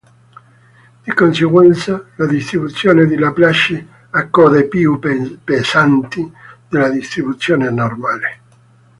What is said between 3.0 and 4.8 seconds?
di Laplace ha "code"